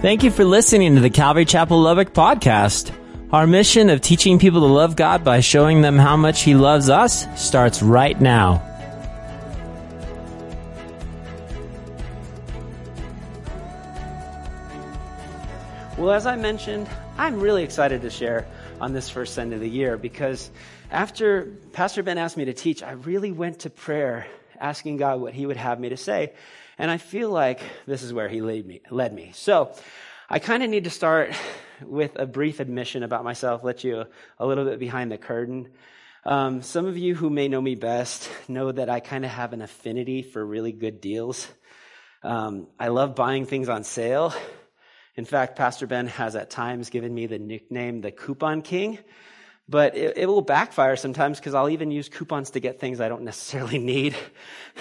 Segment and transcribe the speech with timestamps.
[0.00, 2.90] Thank you for listening to the Calvary Chapel Lubbock podcast.
[3.34, 6.88] Our mission of teaching people to love God by showing them how much He loves
[6.88, 8.66] us starts right now.
[15.98, 18.46] Well, as I mentioned, I'm really excited to share
[18.80, 20.50] on this first Sunday of the year because
[20.90, 24.26] after Pastor Ben asked me to teach, I really went to prayer
[24.58, 26.32] asking God what He would have me to say.
[26.80, 28.80] And I feel like this is where he led me.
[28.90, 29.32] Led me.
[29.34, 29.70] So
[30.30, 31.34] I kind of need to start
[31.82, 34.06] with a brief admission about myself, let you
[34.38, 35.68] a little bit behind the curtain.
[36.24, 39.52] Um, some of you who may know me best know that I kind of have
[39.52, 41.46] an affinity for really good deals.
[42.22, 44.32] Um, I love buying things on sale.
[45.16, 48.98] In fact, Pastor Ben has at times given me the nickname the Coupon King
[49.70, 53.08] but it, it will backfire sometimes because I'll even use coupons to get things I
[53.08, 54.16] don't necessarily need.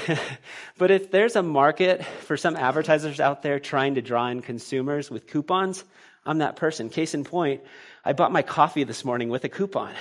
[0.78, 5.12] but if there's a market for some advertisers out there trying to draw in consumers
[5.12, 5.84] with coupons,
[6.26, 6.90] I'm that person.
[6.90, 7.62] Case in point,
[8.04, 9.94] I bought my coffee this morning with a coupon.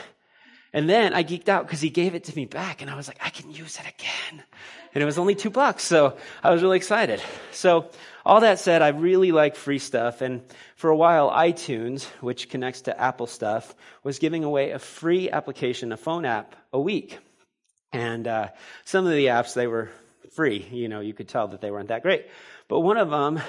[0.72, 3.08] And then I geeked out because he gave it to me back and I was
[3.08, 4.42] like, I can use it again.
[4.94, 5.84] And it was only two bucks.
[5.84, 7.22] So I was really excited.
[7.52, 7.90] So
[8.28, 10.20] all that said, I really like free stuff.
[10.20, 10.42] And
[10.76, 15.92] for a while, iTunes, which connects to Apple stuff, was giving away a free application,
[15.92, 17.18] a phone app a week.
[17.90, 18.48] And uh,
[18.84, 19.88] some of the apps, they were
[20.32, 20.66] free.
[20.70, 22.26] You know, you could tell that they weren't that great.
[22.68, 23.40] But one of them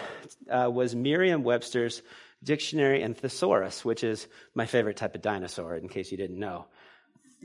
[0.49, 2.01] uh, was Merriam Webster's
[2.41, 6.67] Dictionary and Thesaurus, which is my favorite type of dinosaur, in case you didn't know.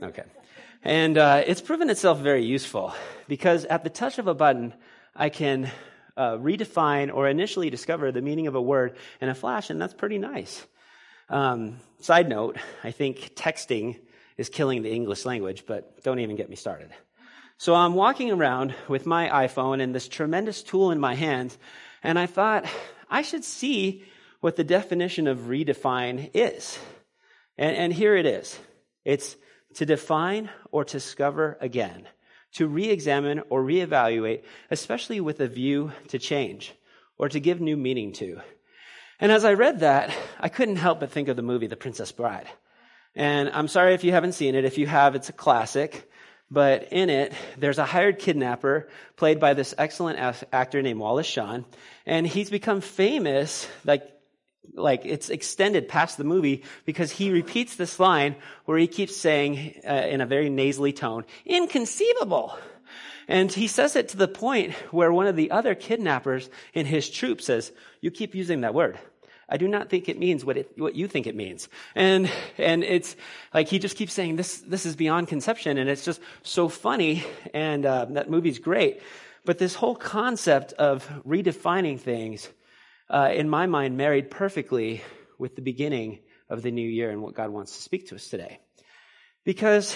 [0.01, 0.23] Okay.
[0.83, 2.93] And uh, it's proven itself very useful
[3.27, 4.73] because at the touch of a button,
[5.13, 5.69] I can
[6.17, 9.93] uh, redefine or initially discover the meaning of a word in a flash, and that's
[9.93, 10.65] pretty nice.
[11.29, 13.99] Um, side note, I think texting
[14.37, 16.91] is killing the English language, but don't even get me started.
[17.57, 21.57] So I'm walking around with my iPhone and this tremendous tool in my hands,
[22.03, 22.65] and I thought
[23.09, 24.03] I should see
[24.41, 26.77] what the definition of redefine is.
[27.57, 28.59] And, and here it is.
[29.05, 29.37] It's
[29.75, 32.07] to define or discover again,
[32.55, 36.73] to re examine or re-evaluate, especially with a view to change
[37.17, 38.39] or to give new meaning to.
[39.19, 42.11] And as I read that, I couldn't help but think of the movie The Princess
[42.11, 42.47] Bride.
[43.15, 44.65] And I'm sorry if you haven't seen it.
[44.65, 46.09] If you have, it's a classic.
[46.51, 50.19] But in it, there's a hired kidnapper played by this excellent
[50.51, 51.65] actor named Wallace Shawn.
[52.05, 54.03] And he's become famous, like
[54.73, 59.81] like it's extended past the movie because he repeats this line where he keeps saying
[59.87, 62.57] uh, in a very nasally tone, inconceivable.
[63.27, 67.09] And he says it to the point where one of the other kidnappers in his
[67.09, 67.71] troop says,
[68.01, 68.99] you keep using that word.
[69.47, 71.69] I do not think it means what it, what you think it means.
[71.93, 73.15] And, and it's
[73.53, 75.77] like he just keeps saying this, this is beyond conception.
[75.77, 77.23] And it's just so funny.
[77.53, 79.01] And, uh, that movie's great.
[79.43, 82.49] But this whole concept of redefining things
[83.09, 85.01] uh, in my mind, married perfectly
[85.37, 88.27] with the beginning of the new year and what God wants to speak to us
[88.27, 88.59] today.
[89.43, 89.95] Because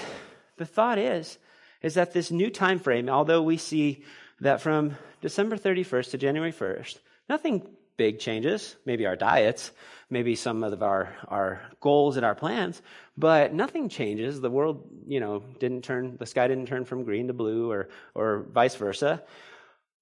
[0.58, 1.38] the thought is,
[1.81, 4.03] is that this new time frame, although we see
[4.42, 6.97] that from December 31st to January 1st,
[7.28, 9.72] nothing big changes, maybe our diets,
[10.09, 12.81] maybe some of our, our goals and our plans,
[13.18, 14.40] but nothing changes.
[14.40, 17.90] The world, you know, didn't turn, the sky didn't turn from green to blue or,
[18.16, 19.22] or vice versa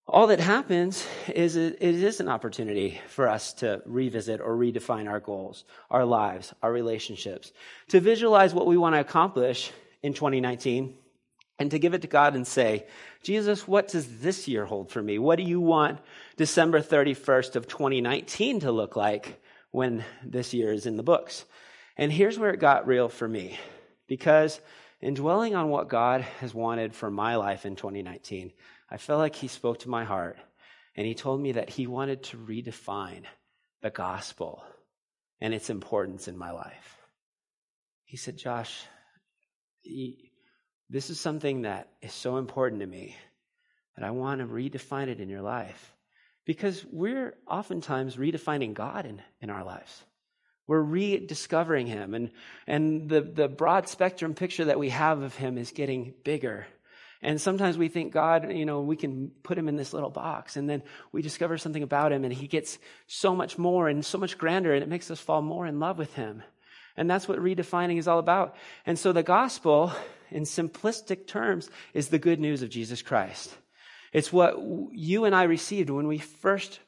[0.07, 5.19] all that happens is it is an opportunity for us to revisit or redefine our
[5.19, 7.51] goals, our lives, our relationships,
[7.89, 10.95] to visualize what we want to accomplish in 2019
[11.59, 12.85] and to give it to God and say,
[13.23, 15.19] Jesus, what does this year hold for me?
[15.19, 15.99] What do you want
[16.37, 19.41] December 31st of 2019 to look like
[19.71, 21.43] when this year is in the books?
[21.97, 23.59] And here's where it got real for me
[24.07, 24.61] because
[25.01, 28.53] in dwelling on what God has wanted for my life in 2019,
[28.89, 30.37] I felt like he spoke to my heart
[30.95, 33.23] and he told me that he wanted to redefine
[33.81, 34.63] the gospel
[35.39, 36.97] and its importance in my life.
[38.05, 38.83] He said, Josh,
[39.81, 40.31] he,
[40.89, 43.15] this is something that is so important to me
[43.95, 45.93] that I want to redefine it in your life.
[46.45, 50.03] Because we're oftentimes redefining God in, in our lives.
[50.65, 52.31] We're rediscovering Him, and,
[52.67, 56.67] and the, the broad spectrum picture that we have of Him is getting bigger
[57.21, 60.55] and sometimes we think God, you know, we can put him in this little box.
[60.55, 62.77] And then we discover something about him and he gets
[63.07, 65.97] so much more and so much grander and it makes us fall more in love
[65.97, 66.43] with him.
[66.95, 68.55] And that's what redefining is all about.
[68.85, 69.91] And so the gospel,
[70.29, 73.55] in simplistic terms, is the good news of Jesus Christ.
[74.13, 74.55] It's what
[74.91, 76.79] you and I received when we first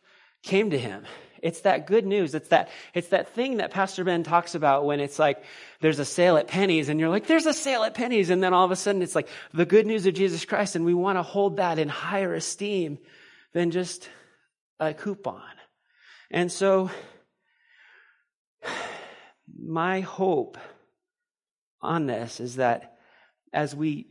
[0.41, 1.05] came to him.
[1.41, 2.35] It's that good news.
[2.35, 5.43] It's that, it's that thing that Pastor Ben talks about when it's like,
[5.81, 8.29] there's a sale at Penney's and you're like, there's a sale at Penney's.
[8.29, 10.75] And then all of a sudden it's like the good news of Jesus Christ.
[10.75, 12.97] And we want to hold that in higher esteem
[13.53, 14.09] than just
[14.79, 15.41] a coupon.
[16.31, 16.89] And so
[19.61, 20.57] my hope
[21.81, 22.97] on this is that
[23.53, 24.07] as we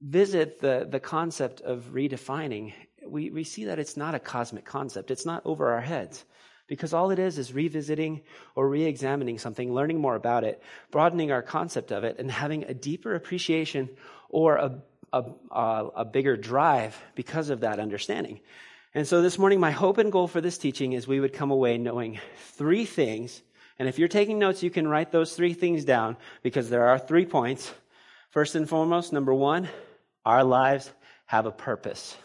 [0.00, 2.72] visit the, the concept of redefining,
[3.06, 5.10] we, we see that it's not a cosmic concept.
[5.10, 6.24] It's not over our heads.
[6.70, 8.22] Because all it is is revisiting
[8.54, 10.62] or re examining something, learning more about it,
[10.92, 13.88] broadening our concept of it, and having a deeper appreciation
[14.28, 14.82] or a,
[15.12, 18.38] a, a, a bigger drive because of that understanding.
[18.94, 21.50] And so this morning, my hope and goal for this teaching is we would come
[21.50, 22.20] away knowing
[22.52, 23.42] three things.
[23.80, 27.00] And if you're taking notes, you can write those three things down because there are
[27.00, 27.74] three points.
[28.30, 29.68] First and foremost, number one,
[30.24, 30.88] our lives
[31.26, 32.16] have a purpose.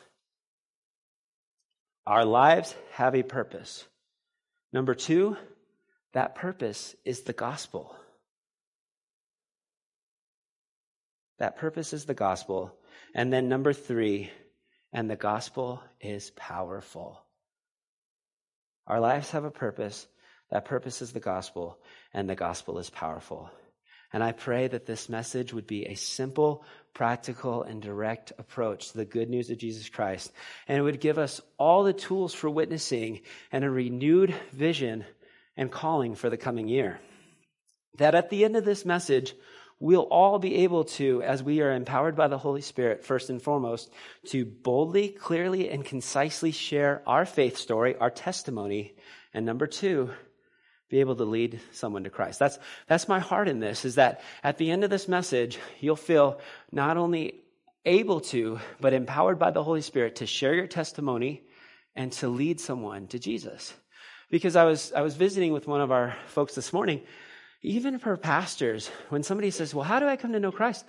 [2.05, 3.85] Our lives have a purpose.
[4.75, 5.37] Number two,
[6.11, 7.95] that purpose is the gospel.
[11.39, 12.75] That purpose is the gospel.
[13.13, 14.29] And then number three,
[14.91, 17.21] and the gospel is powerful.
[18.85, 20.05] Our lives have a purpose.
[20.51, 21.79] That purpose is the gospel,
[22.13, 23.49] and the gospel is powerful.
[24.15, 26.63] And I pray that this message would be a simple,
[26.93, 30.31] practical, and direct approach to the good news of Jesus Christ.
[30.69, 35.03] And it would give us all the tools for witnessing and a renewed vision
[35.57, 37.01] and calling for the coming year.
[37.97, 39.35] That at the end of this message,
[39.81, 43.41] we'll all be able to, as we are empowered by the Holy Spirit, first and
[43.41, 43.91] foremost,
[44.27, 48.95] to boldly, clearly, and concisely share our faith story, our testimony.
[49.33, 50.11] And number two,
[50.89, 52.39] be able to lead someone to Christ.
[52.39, 55.95] That's, that's my heart in this, is that at the end of this message, you'll
[55.95, 56.39] feel
[56.71, 57.41] not only
[57.85, 61.43] able to, but empowered by the Holy Spirit to share your testimony
[61.95, 63.73] and to lead someone to Jesus.
[64.29, 67.01] Because I was, I was visiting with one of our folks this morning,
[67.61, 70.85] even for pastors, when somebody says, Well, how do I come to know Christ?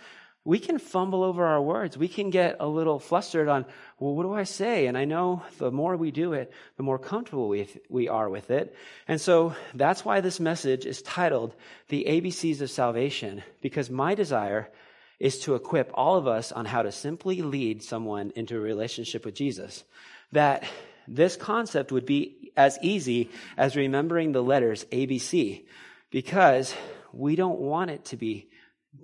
[0.46, 1.98] We can fumble over our words.
[1.98, 3.66] We can get a little flustered on,
[3.98, 4.86] well, what do I say?
[4.86, 8.52] And I know the more we do it, the more comfortable we, we are with
[8.52, 8.72] it.
[9.08, 11.52] And so that's why this message is titled
[11.88, 14.70] The ABCs of Salvation, because my desire
[15.18, 19.24] is to equip all of us on how to simply lead someone into a relationship
[19.24, 19.82] with Jesus.
[20.30, 20.62] That
[21.08, 25.64] this concept would be as easy as remembering the letters ABC,
[26.12, 26.72] because
[27.12, 28.48] we don't want it to be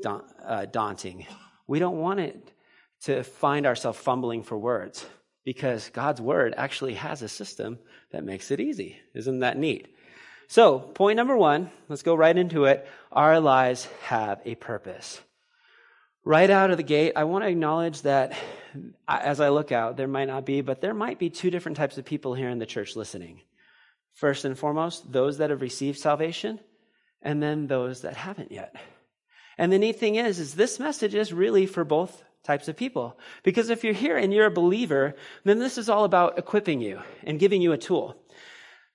[0.00, 1.27] da- uh, daunting.
[1.67, 2.53] We don't want it
[3.03, 5.05] to find ourselves fumbling for words
[5.44, 7.79] because God's word actually has a system
[8.12, 8.99] that makes it easy.
[9.15, 9.89] Isn't that neat?
[10.49, 12.87] So, point number one, let's go right into it.
[13.11, 15.21] Our lives have a purpose.
[16.25, 18.37] Right out of the gate, I want to acknowledge that
[19.09, 21.99] as I look out, there might not be, but there might be two different types
[21.99, 23.41] of people here in the church listening.
[24.15, 26.61] First and foremost, those that have received salvation,
[27.23, 28.77] and then those that haven't yet.
[29.58, 33.19] And the neat thing is, is this message is really for both types of people.
[33.43, 35.14] Because if you're here and you're a believer,
[35.44, 38.16] then this is all about equipping you and giving you a tool.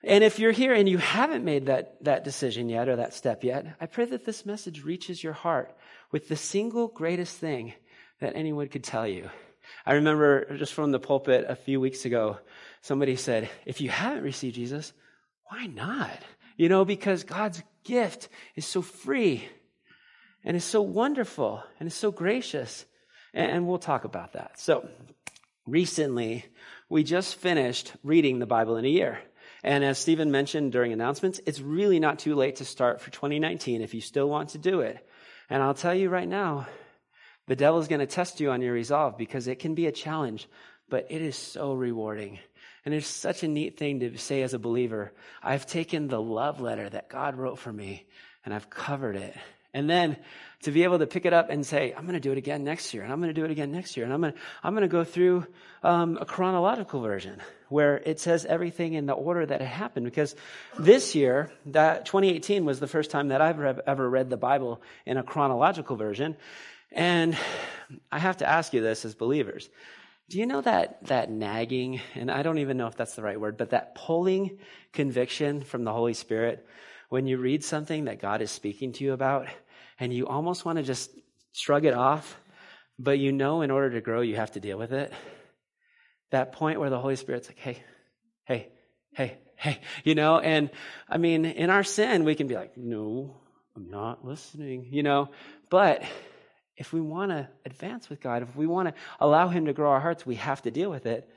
[0.03, 3.43] And if you're here and you haven't made that, that decision yet or that step
[3.43, 5.75] yet, I pray that this message reaches your heart
[6.11, 7.73] with the single greatest thing
[8.19, 9.29] that anyone could tell you.
[9.85, 12.37] I remember just from the pulpit a few weeks ago,
[12.81, 14.93] somebody said, if you haven't received Jesus,
[15.49, 16.19] why not?
[16.57, 19.47] You know, because God's gift is so free
[20.43, 22.85] and is so wonderful and is so gracious.
[23.33, 24.59] And we'll talk about that.
[24.59, 24.87] So,
[25.65, 26.45] recently,
[26.89, 29.19] we just finished reading the Bible in a year.
[29.63, 33.81] And as Stephen mentioned during announcements, it's really not too late to start for 2019
[33.81, 35.05] if you still want to do it.
[35.49, 36.67] And I'll tell you right now,
[37.47, 39.91] the devil is going to test you on your resolve because it can be a
[39.91, 40.47] challenge,
[40.89, 42.39] but it is so rewarding.
[42.85, 45.13] And it's such a neat thing to say as a believer.
[45.43, 48.05] I've taken the love letter that God wrote for me
[48.45, 49.35] and I've covered it
[49.77, 50.17] and then
[50.63, 52.63] to be able to pick it up and say, I'm going to do it again
[52.63, 54.39] next year, and I'm going to do it again next year, and I'm going to,
[54.63, 55.45] I'm going to go through
[55.83, 60.05] um, a chronological version where it says everything in the order that it happened.
[60.05, 60.35] Because
[60.79, 65.17] this year, that 2018 was the first time that I've ever read the Bible in
[65.17, 66.35] a chronological version.
[66.91, 67.37] And
[68.11, 69.69] I have to ask you this as believers.
[70.27, 73.39] Do you know that, that nagging, and I don't even know if that's the right
[73.39, 74.57] word, but that pulling
[74.91, 76.65] conviction from the Holy Spirit
[77.09, 79.47] when you read something that God is speaking to you about
[79.99, 81.11] and you almost want to just
[81.53, 82.39] shrug it off,
[82.99, 85.11] but you know in order to grow, you have to deal with it.
[86.31, 87.83] That point where the Holy Spirit's like, hey,
[88.45, 88.69] hey,
[89.13, 90.69] hey, hey, you know, and
[91.09, 93.37] I mean, in our sin, we can be like, no,
[93.75, 95.29] I'm not listening, you know,
[95.69, 96.03] but
[96.75, 99.91] if we want to advance with God, if we want to allow Him to grow
[99.91, 101.27] our hearts, we have to deal with it.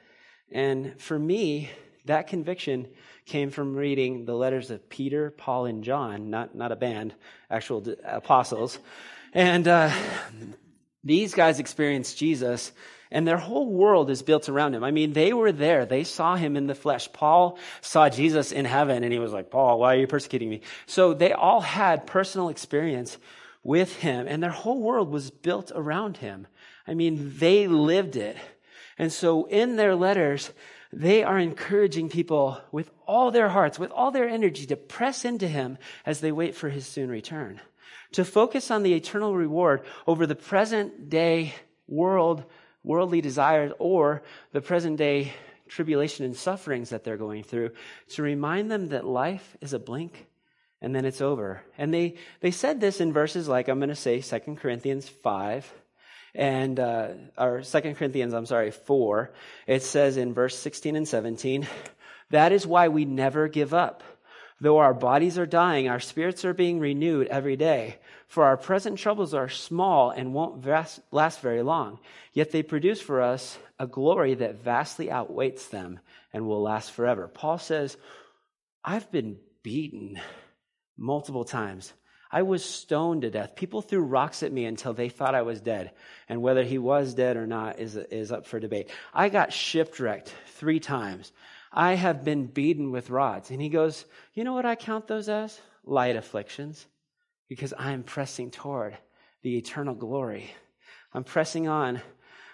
[0.53, 1.71] And for me,
[2.07, 2.89] that conviction
[3.27, 7.15] came from reading the letters of Peter, Paul, and John, not, not a band,
[7.51, 8.79] actual apostles.
[9.33, 9.91] And uh,
[11.05, 12.73] these guys experienced Jesus
[13.13, 14.85] and their whole world is built around him.
[14.85, 15.85] I mean, they were there.
[15.85, 17.13] They saw him in the flesh.
[17.13, 20.61] Paul saw Jesus in heaven and he was like, Paul, why are you persecuting me?
[20.87, 23.19] So they all had personal experience
[23.63, 26.47] with him and their whole world was built around him.
[26.87, 28.37] I mean, they lived it.
[28.97, 30.53] And so in their letters,
[30.93, 35.47] they are encouraging people with all their hearts, with all their energy to press into
[35.47, 37.61] him as they wait for his soon return.
[38.13, 41.55] To focus on the eternal reward over the present day
[41.87, 42.45] world,
[42.83, 45.33] worldly desires, or the present day
[45.69, 47.71] tribulation and sufferings that they're going through,
[48.09, 50.27] to remind them that life is a blink
[50.83, 51.63] and then it's over.
[51.79, 55.73] And they, they said this in verses like, I'm going to say 2 Corinthians 5,
[56.35, 59.33] and uh, or Second Corinthians, I'm sorry, four.
[59.67, 61.67] It says in verse 16 and 17,
[62.31, 64.03] that is why we never give up.
[64.61, 67.97] Though our bodies are dying, our spirits are being renewed every day.
[68.29, 71.99] For our present troubles are small and won't vast, last very long.
[72.35, 75.99] Yet they produce for us a glory that vastly outweighs them
[76.33, 77.27] and will last forever.
[77.27, 77.97] Paul says,
[78.85, 80.21] I've been beaten
[80.97, 81.93] multiple times.
[82.33, 83.57] I was stoned to death.
[83.57, 85.91] People threw rocks at me until they thought I was dead.
[86.29, 88.89] And whether he was dead or not is, is up for debate.
[89.13, 91.33] I got shipwrecked three times.
[91.73, 93.51] I have been beaten with rods.
[93.51, 95.61] And he goes, You know what I count those as?
[95.85, 96.87] Light afflictions.
[97.49, 98.97] Because I'm pressing toward
[99.43, 100.51] the eternal glory.
[101.13, 102.01] I'm pressing on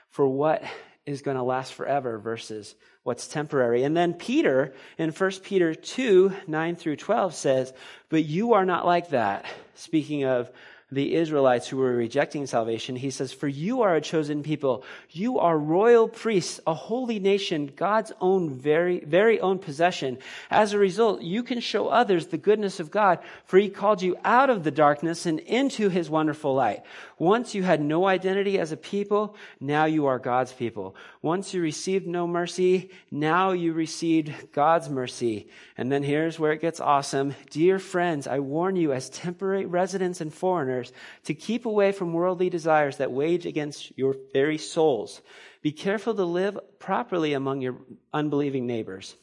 [0.09, 0.62] for what
[1.06, 3.84] is going to last forever versus what's temporary.
[3.84, 7.72] And then Peter in 1 Peter 2, 9 through 12 says,
[8.08, 9.46] But you are not like that.
[9.76, 10.50] Speaking of
[10.93, 14.85] the Israelites who were rejecting salvation, he says, For you are a chosen people.
[15.11, 20.19] You are royal priests, a holy nation, God's own very, very own possession.
[20.49, 24.16] As a result, you can show others the goodness of God, for he called you
[24.25, 26.85] out of the darkness and into his wonderful light.
[27.19, 30.95] Once you had no identity as a people, now you are God's people.
[31.26, 35.49] Once you received no mercy, now you received God's mercy.
[35.76, 37.35] And then here's where it gets awesome.
[37.50, 40.92] Dear friends, I warn you as temporary residents and foreigners
[41.25, 45.21] to keep away from worldly desires that wage against your very souls.
[45.62, 47.78] Be careful to live properly among your
[48.14, 49.16] unbelieving neighbors.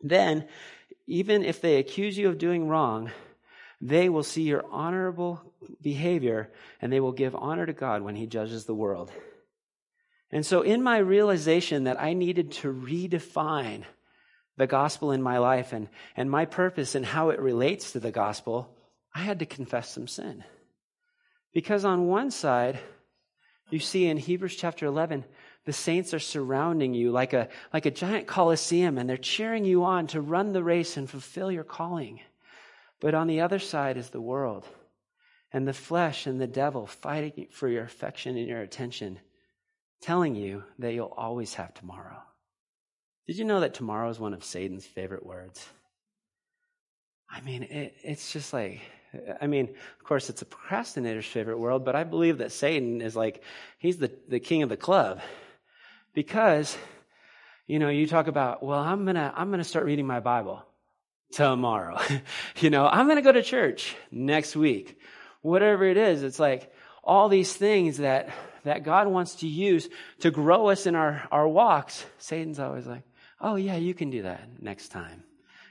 [0.00, 0.48] Then,
[1.06, 3.10] even if they accuse you of doing wrong,
[3.82, 5.42] they will see your honorable
[5.82, 9.12] behavior and they will give honor to God when He judges the world.
[10.34, 13.84] And so, in my realization that I needed to redefine
[14.56, 18.10] the gospel in my life and, and my purpose and how it relates to the
[18.10, 18.68] gospel,
[19.14, 20.42] I had to confess some sin.
[21.52, 22.80] Because on one side,
[23.70, 25.24] you see in Hebrews chapter 11,
[25.66, 29.84] the saints are surrounding you like a, like a giant coliseum and they're cheering you
[29.84, 32.18] on to run the race and fulfill your calling.
[33.00, 34.66] But on the other side is the world
[35.52, 39.20] and the flesh and the devil fighting for your affection and your attention,
[40.04, 42.22] telling you that you'll always have tomorrow.
[43.26, 45.66] Did you know that tomorrow is one of Satan's favorite words?
[47.30, 48.82] I mean, it, it's just like,
[49.40, 53.16] I mean, of course, it's a procrastinator's favorite word, but I believe that Satan is
[53.16, 53.42] like,
[53.78, 55.20] he's the, the king of the club.
[56.12, 56.76] Because,
[57.66, 60.20] you know, you talk about, well, I'm going to, I'm going to start reading my
[60.20, 60.62] Bible
[61.32, 61.98] tomorrow.
[62.60, 65.00] you know, I'm going to go to church next week.
[65.40, 66.70] Whatever it is, it's like
[67.02, 68.28] all these things that,
[68.64, 69.88] that God wants to use
[70.20, 72.04] to grow us in our, our walks.
[72.18, 73.02] Satan's always like,
[73.40, 75.22] oh yeah, you can do that next time.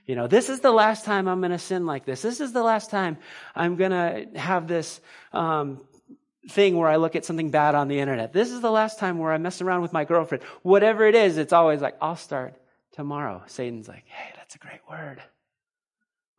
[0.06, 2.22] You know, this is the last time I'm going to sin like this.
[2.22, 3.18] This is the last time
[3.56, 5.00] I'm going to have this
[5.32, 5.82] um,
[6.50, 8.34] thing where I look at something bad on the internet.
[8.34, 10.44] This is the last time where I mess around with my girlfriend.
[10.62, 12.56] Whatever it is, it's always like, I'll start
[12.94, 13.44] tomorrow.
[13.48, 15.22] Satan's like, hey, that's a great word.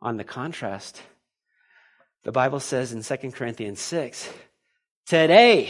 [0.01, 1.01] On the contrast,
[2.23, 4.29] the Bible says in 2 Corinthians 6,
[5.07, 5.69] today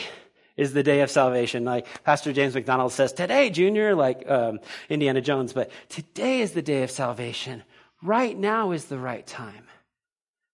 [0.57, 1.65] is the day of salvation.
[1.65, 4.59] Like Pastor James MacDonald says, today, Junior, like um,
[4.89, 7.63] Indiana Jones, but today is the day of salvation.
[8.01, 9.67] Right now is the right time.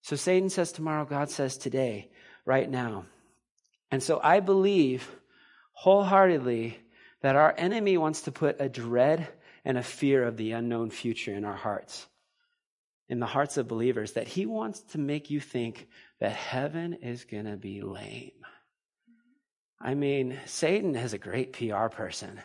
[0.02, 2.10] So Satan says tomorrow, God says today,
[2.46, 3.06] right now.
[3.92, 5.10] And so I believe
[5.74, 6.80] wholeheartedly
[7.22, 9.28] that our enemy wants to put a dread
[9.64, 12.08] and a fear of the unknown future in our hearts,
[13.10, 15.88] in the hearts of believers, that he wants to make you think
[16.20, 18.32] that heaven is going to be lame.
[19.84, 22.40] I mean, Satan is a great PR person.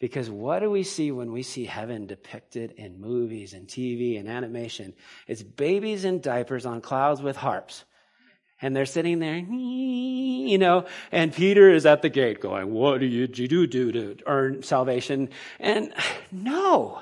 [0.00, 4.28] Because what do we see when we see heaven depicted in movies and TV and
[4.28, 4.92] animation?
[5.26, 7.84] It's babies in diapers on clouds with harps.
[8.60, 13.06] And they're sitting there, you know, and Peter is at the gate going, What do
[13.06, 15.30] you do, do to earn salvation?
[15.58, 15.94] And
[16.32, 17.00] no,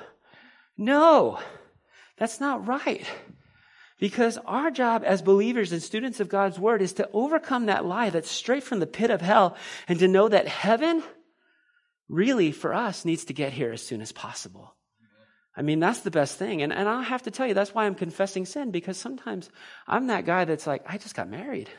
[0.77, 1.39] no,
[2.17, 3.05] that's not right.
[4.03, 8.09] Because our job as believers and students of God's word is to overcome that lie
[8.09, 9.55] that's straight from the pit of hell
[9.87, 11.01] and to know that heaven
[12.09, 14.75] really for us needs to get here as soon as possible.
[15.55, 16.61] I mean, that's the best thing.
[16.61, 19.49] And, and I have to tell you, that's why I'm confessing sin, because sometimes
[19.87, 21.69] I'm that guy that's like, I just got married.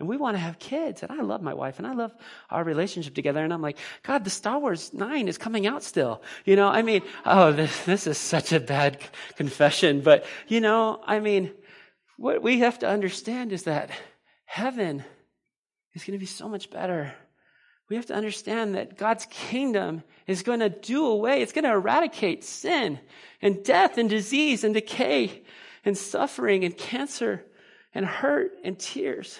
[0.00, 1.02] And we want to have kids.
[1.02, 2.12] And I love my wife and I love
[2.50, 3.44] our relationship together.
[3.44, 6.22] And I'm like, God, the Star Wars 9 is coming out still.
[6.44, 8.98] You know, I mean, oh, this, this is such a bad
[9.36, 10.00] confession.
[10.00, 11.52] But, you know, I mean,
[12.16, 13.90] what we have to understand is that
[14.46, 15.04] heaven
[15.94, 17.14] is going to be so much better.
[17.88, 21.72] We have to understand that God's kingdom is going to do away, it's going to
[21.72, 22.98] eradicate sin
[23.42, 25.42] and death and disease and decay
[25.84, 27.44] and suffering and cancer
[27.94, 29.38] and hurt and tears.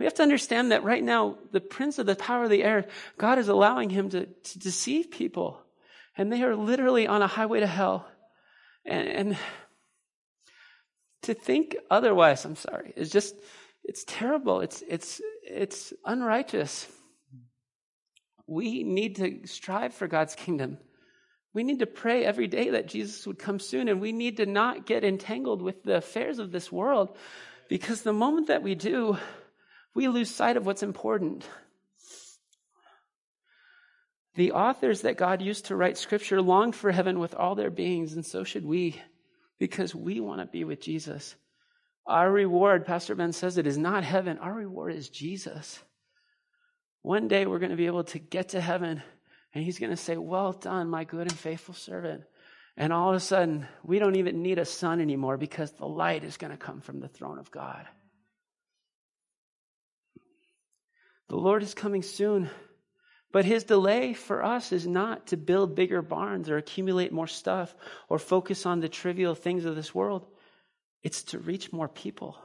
[0.00, 2.86] We have to understand that right now, the prince of the power of the air,
[3.18, 5.60] God is allowing him to, to deceive people.
[6.16, 8.08] And they are literally on a highway to hell.
[8.86, 9.36] And, and
[11.24, 13.34] to think otherwise, I'm sorry, is just,
[13.84, 14.62] it's terrible.
[14.62, 16.88] It's, it's, it's unrighteous.
[18.46, 20.78] We need to strive for God's kingdom.
[21.52, 24.46] We need to pray every day that Jesus would come soon, and we need to
[24.46, 27.18] not get entangled with the affairs of this world
[27.68, 29.18] because the moment that we do,
[29.94, 31.46] we lose sight of what's important.
[34.34, 38.14] The authors that God used to write scripture longed for heaven with all their beings,
[38.14, 39.00] and so should we,
[39.58, 41.34] because we want to be with Jesus.
[42.06, 44.38] Our reward, Pastor Ben says it, is not heaven.
[44.38, 45.80] Our reward is Jesus.
[47.02, 49.02] One day we're going to be able to get to heaven,
[49.52, 52.22] and He's going to say, Well done, my good and faithful servant.
[52.76, 56.24] And all of a sudden, we don't even need a sun anymore because the light
[56.24, 57.86] is going to come from the throne of God.
[61.30, 62.50] The Lord is coming soon.
[63.30, 67.72] But his delay for us is not to build bigger barns or accumulate more stuff
[68.08, 70.26] or focus on the trivial things of this world.
[71.04, 72.36] It's to reach more people.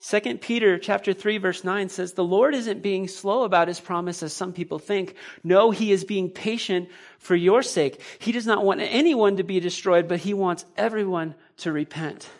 [0.00, 4.22] 2 Peter chapter 3 verse 9 says the Lord isn't being slow about his promise
[4.22, 5.16] as some people think.
[5.42, 8.00] No, he is being patient for your sake.
[8.20, 12.30] He does not want anyone to be destroyed, but he wants everyone to repent.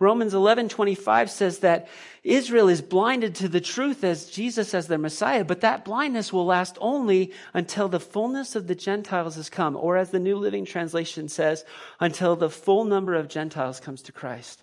[0.00, 1.88] Romans 11:25 says that
[2.22, 6.46] Israel is blinded to the truth as Jesus as their Messiah, but that blindness will
[6.46, 10.64] last only until the fullness of the Gentiles has come, or as the New Living
[10.64, 11.64] Translation says,
[11.98, 14.62] until the full number of Gentiles comes to Christ.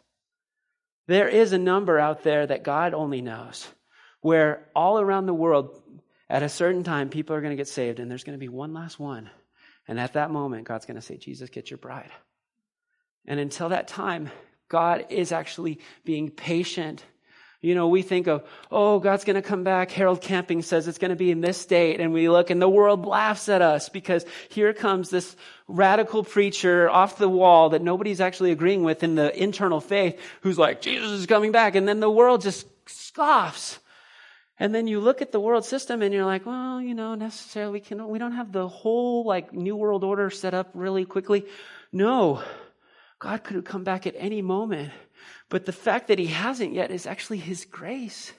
[1.08, 3.68] There is a number out there that God only knows,
[4.22, 5.82] where all around the world
[6.30, 8.50] at a certain time people are going to get saved and there's going to be
[8.50, 9.30] one last one.
[9.88, 12.12] And at that moment God's going to say, "Jesus, get your bride."
[13.28, 14.32] And until that time,
[14.68, 17.04] God is actually being patient.
[17.62, 19.90] You know, we think of, oh, God's going to come back.
[19.90, 22.00] Harold Camping says it's going to be in this date.
[22.00, 25.36] And we look and the world laughs at us because here comes this
[25.68, 30.60] radical preacher off the wall that nobody's actually agreeing with in the internal faith who's
[30.60, 31.74] like, Jesus is coming back.
[31.74, 33.80] And then the world just scoffs.
[34.60, 37.74] And then you look at the world system and you're like, well, you know, necessarily
[37.74, 41.46] we can, we don't have the whole like new world order set up really quickly.
[41.92, 42.44] No.
[43.26, 44.92] God could have come back at any moment.
[45.50, 48.34] But the fact that he hasn't yet is actually his grace.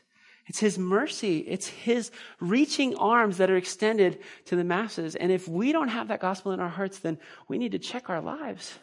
[0.47, 1.39] It's his mercy.
[1.39, 5.17] It's his reaching arms that are extended to the masses.
[5.17, 7.19] And if we don't have that gospel in our hearts, then
[7.49, 8.79] we need to check our lives.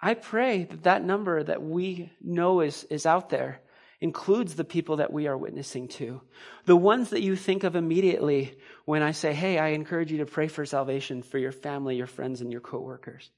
[0.00, 3.60] I pray that that number that we know is, is out there
[4.00, 6.20] includes the people that we are witnessing to.
[6.64, 10.26] The ones that you think of immediately when I say, hey, I encourage you to
[10.26, 13.30] pray for salvation for your family, your friends, and your coworkers.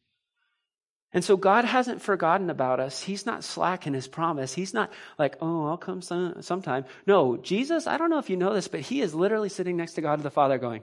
[1.12, 3.02] And so God hasn't forgotten about us.
[3.02, 4.52] He's not slack in his promise.
[4.52, 6.84] He's not like, oh, I'll come some, sometime.
[7.06, 9.94] No, Jesus, I don't know if you know this, but he is literally sitting next
[9.94, 10.82] to God the Father going,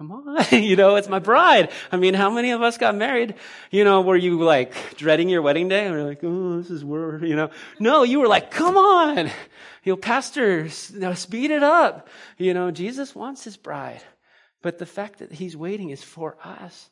[0.00, 1.70] come on, you know, it's my bride.
[1.92, 3.34] I mean, how many of us got married?
[3.70, 5.84] You know, were you like dreading your wedding day?
[5.84, 7.50] And we're like, oh, this is where, you know.
[7.78, 9.26] No, you were like, come on,
[9.84, 12.08] you know, pastors, now speed it up.
[12.38, 14.02] You know, Jesus wants his bride.
[14.62, 16.88] But the fact that he's waiting is for us.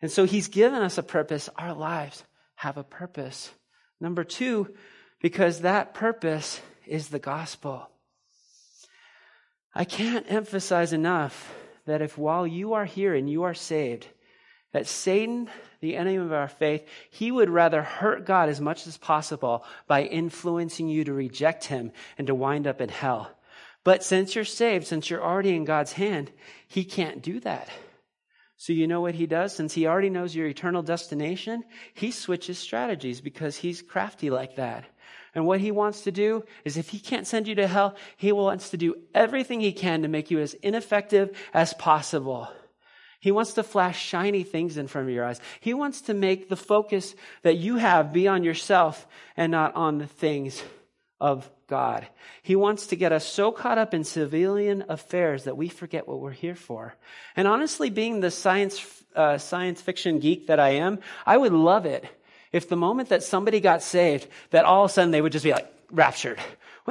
[0.00, 1.50] And so he's given us a purpose.
[1.58, 2.24] Our lives
[2.54, 3.50] have a purpose.
[4.00, 4.74] Number two,
[5.20, 7.90] because that purpose is the gospel.
[9.74, 11.52] I can't emphasize enough
[11.86, 14.06] that if while you are here and you are saved,
[14.72, 15.48] that Satan,
[15.80, 20.02] the enemy of our faith, he would rather hurt God as much as possible by
[20.04, 23.30] influencing you to reject him and to wind up in hell.
[23.82, 26.30] But since you're saved, since you're already in God's hand,
[26.68, 27.68] he can't do that.
[28.56, 29.56] So you know what he does?
[29.56, 31.64] Since he already knows your eternal destination,
[31.94, 34.84] he switches strategies because he's crafty like that.
[35.34, 38.32] And what he wants to do is if he can't send you to hell, he
[38.32, 42.48] wants to do everything he can to make you as ineffective as possible.
[43.20, 45.40] He wants to flash shiny things in front of your eyes.
[45.60, 49.98] He wants to make the focus that you have be on yourself and not on
[49.98, 50.62] the things
[51.20, 52.06] of God.
[52.42, 56.18] He wants to get us so caught up in civilian affairs that we forget what
[56.18, 56.94] we're here for.
[57.36, 58.82] And honestly, being the science,
[59.14, 62.06] uh, science fiction geek that I am, I would love it
[62.52, 65.44] if the moment that somebody got saved, that all of a sudden they would just
[65.44, 66.38] be like raptured.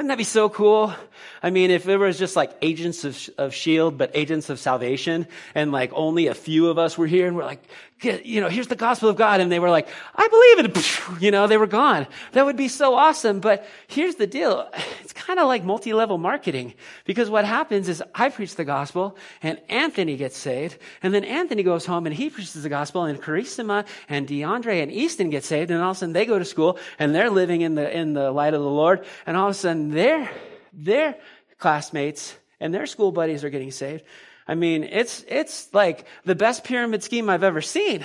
[0.00, 0.94] Wouldn't that be so cool?
[1.42, 5.26] I mean, if it was just like agents of, of shield, but agents of salvation,
[5.54, 7.62] and like only a few of us were here, and we're like,
[8.02, 11.30] you know, here's the gospel of God, and they were like, I believe it, you
[11.30, 12.06] know, they were gone.
[12.32, 13.40] That would be so awesome.
[13.40, 14.70] But here's the deal.
[15.02, 19.60] It's kind of like multi-level marketing, because what happens is I preach the gospel, and
[19.68, 23.86] Anthony gets saved, and then Anthony goes home and he preaches the gospel, and Carissima
[24.08, 26.78] and DeAndre and Easton get saved, and all of a sudden they go to school,
[26.98, 29.58] and they're living in the, in the light of the Lord, and all of a
[29.58, 30.30] sudden their,
[30.72, 31.16] their
[31.58, 34.04] classmates and their school buddies are getting saved.
[34.46, 38.04] I mean, it's, it's like the best pyramid scheme I've ever seen.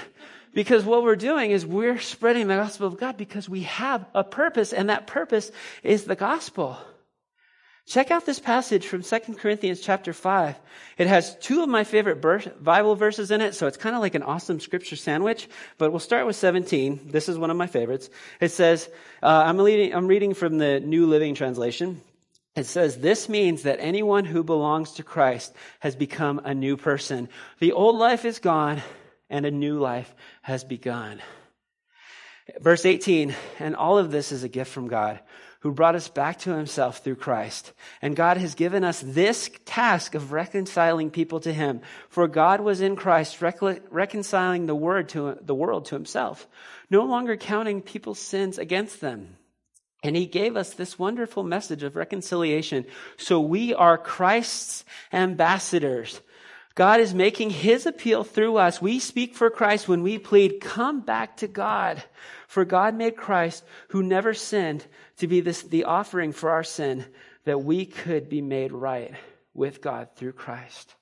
[0.54, 4.24] Because what we're doing is we're spreading the gospel of God because we have a
[4.24, 5.52] purpose, and that purpose
[5.84, 6.78] is the gospel.
[7.88, 10.56] Check out this passage from 2 Corinthians chapter 5.
[10.98, 12.20] It has two of my favorite
[12.64, 15.48] Bible verses in it, so it's kind of like an awesome scripture sandwich.
[15.78, 17.12] But we'll start with 17.
[17.12, 18.10] This is one of my favorites.
[18.42, 18.90] It says,
[19.22, 22.02] uh, I'm, reading, I'm reading from the New Living Translation.
[22.56, 27.30] It says, This means that anyone who belongs to Christ has become a new person.
[27.60, 28.82] The old life is gone,
[29.30, 31.22] and a new life has begun.
[32.60, 35.20] Verse 18, and all of this is a gift from God
[35.66, 37.74] who brought us back to himself through Christ.
[38.00, 41.82] And God has given us this task of reconciling people to him.
[42.08, 46.48] For God was in Christ rec- reconciling the word to the world to himself,
[46.92, 49.38] no longer counting people's sins against them.
[50.04, 52.86] And he gave us this wonderful message of reconciliation.
[53.18, 56.22] So we are Christ's ambassadors.
[56.76, 58.82] God is making his appeal through us.
[58.82, 62.04] We speak for Christ when we plead, come back to God.
[62.48, 64.86] For God made Christ, who never sinned,
[65.18, 67.06] to be this, the offering for our sin
[67.46, 69.14] that we could be made right
[69.54, 70.94] with God through Christ.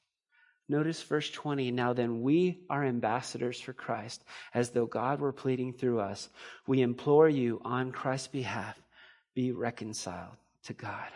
[0.70, 1.72] Notice verse 20.
[1.72, 6.30] Now then, we are ambassadors for Christ, as though God were pleading through us.
[6.68, 8.80] We implore you on Christ's behalf,
[9.34, 11.10] be reconciled to God.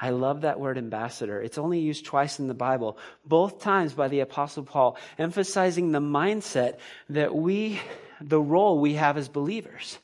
[0.00, 1.42] I love that word ambassador.
[1.42, 6.00] It's only used twice in the Bible, both times by the Apostle Paul, emphasizing the
[6.00, 6.78] mindset
[7.10, 7.78] that we,
[8.20, 9.98] the role we have as believers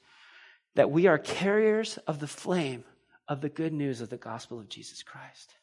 [0.77, 2.85] that we are carriers of the flame
[3.27, 5.55] of the good news of the gospel of Jesus Christ.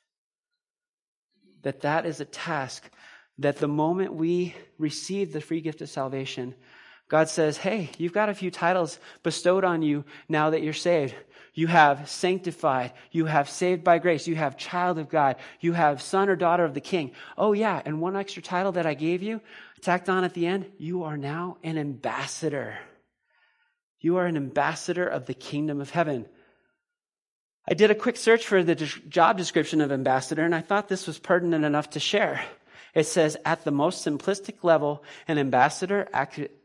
[1.61, 2.89] That that is a task
[3.37, 6.55] that the moment we receive the free gift of salvation,
[7.07, 11.13] God says, Hey, you've got a few titles bestowed on you now that you're saved.
[11.53, 12.93] You have sanctified.
[13.11, 14.27] You have saved by grace.
[14.27, 15.35] You have child of God.
[15.59, 17.11] You have son or daughter of the king.
[17.37, 17.79] Oh, yeah.
[17.85, 19.39] And one extra title that I gave you,
[19.81, 22.77] tacked on at the end, you are now an ambassador.
[23.99, 26.25] You are an ambassador of the kingdom of heaven.
[27.67, 31.07] I did a quick search for the job description of ambassador, and I thought this
[31.07, 32.43] was pertinent enough to share.
[32.93, 36.09] It says, at the most simplistic level, an ambassador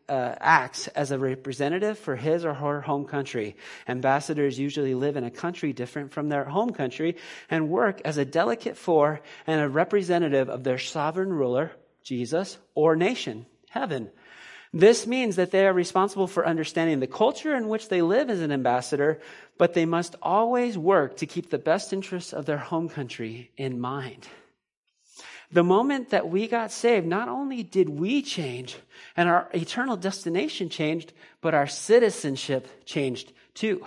[0.08, 3.56] uh, acts as a representative for his or her home country.
[3.86, 7.16] Ambassadors usually live in a country different from their home country
[7.50, 12.96] and work as a delegate for and a representative of their sovereign ruler, Jesus, or
[12.96, 14.10] nation, heaven.
[14.72, 18.40] This means that they are responsible for understanding the culture in which they live as
[18.40, 19.20] an ambassador,
[19.56, 23.80] but they must always work to keep the best interests of their home country in
[23.80, 24.28] mind.
[25.50, 28.76] The moment that we got saved, not only did we change
[29.16, 33.87] and our eternal destination changed, but our citizenship changed too.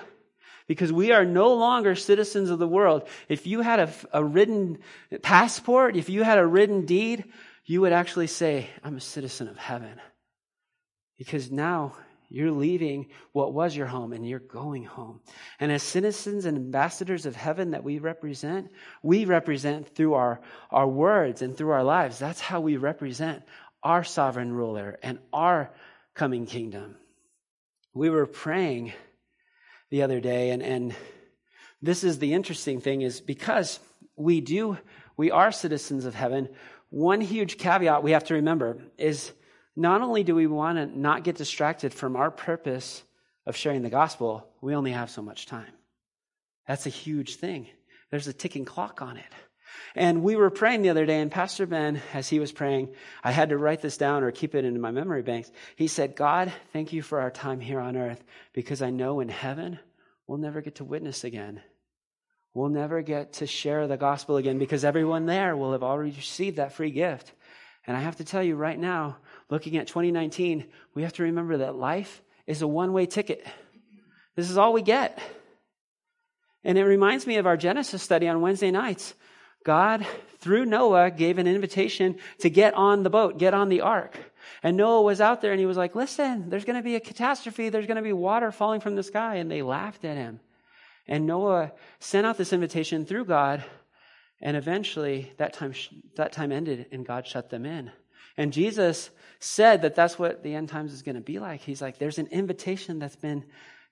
[0.67, 3.07] Because we are no longer citizens of the world.
[3.29, 4.79] If you had a, a written
[5.21, 7.25] passport, if you had a written deed,
[7.65, 9.99] you would actually say, I'm a citizen of heaven.
[11.17, 11.95] Because now
[12.31, 15.19] you're leaving what was your home and you're going home.
[15.59, 18.71] And as citizens and ambassadors of heaven that we represent,
[19.03, 20.39] we represent through our,
[20.71, 22.19] our words and through our lives.
[22.19, 23.43] That's how we represent
[23.83, 25.71] our sovereign ruler and our
[26.13, 26.95] coming kingdom.
[27.93, 28.93] We were praying
[29.89, 30.95] the other day, and, and
[31.81, 33.79] this is the interesting thing is because
[34.15, 34.77] we do,
[35.17, 36.47] we are citizens of heaven,
[36.89, 39.33] one huge caveat we have to remember is
[39.75, 43.03] not only do we want to not get distracted from our purpose
[43.45, 45.71] of sharing the gospel, we only have so much time.
[46.67, 47.67] That's a huge thing.
[48.09, 49.33] There's a ticking clock on it.
[49.95, 53.31] And we were praying the other day, and Pastor Ben, as he was praying, I
[53.31, 55.51] had to write this down or keep it in my memory banks.
[55.75, 59.29] He said, God, thank you for our time here on earth because I know in
[59.29, 59.79] heaven
[60.27, 61.61] we'll never get to witness again.
[62.53, 66.57] We'll never get to share the gospel again because everyone there will have already received
[66.57, 67.31] that free gift.
[67.87, 69.17] And I have to tell you right now,
[69.51, 73.45] looking at 2019, we have to remember that life is a one way ticket.
[74.35, 75.19] This is all we get.
[76.63, 79.13] And it reminds me of our Genesis study on Wednesday nights.
[79.63, 80.07] God,
[80.39, 84.17] through Noah, gave an invitation to get on the boat, get on the ark.
[84.63, 86.99] And Noah was out there and he was like, listen, there's going to be a
[86.99, 87.69] catastrophe.
[87.69, 89.35] There's going to be water falling from the sky.
[89.35, 90.39] And they laughed at him.
[91.07, 93.63] And Noah sent out this invitation through God.
[94.41, 95.73] And eventually that time,
[96.15, 97.91] that time ended and God shut them in.
[98.37, 99.09] And Jesus
[99.41, 101.61] said that that's what the end times is going to be like.
[101.61, 103.43] He's like, there's an invitation that's been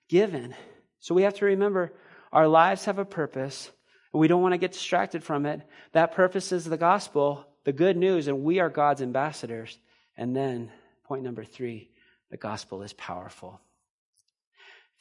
[0.08, 0.54] given.
[1.00, 1.92] So we have to remember
[2.32, 3.70] our lives have a purpose.
[4.12, 5.60] And we don't want to get distracted from it.
[5.92, 9.76] That purpose is the gospel, the good news, and we are God's ambassadors.
[10.16, 10.70] And then,
[11.04, 11.90] point number three,
[12.30, 13.60] the gospel is powerful.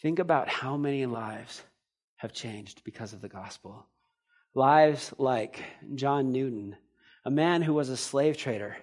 [0.02, 1.62] Think about how many lives
[2.18, 3.86] have changed because of the gospel.
[4.56, 6.76] Lives like John Newton,
[7.24, 8.78] a man who was a slave trader,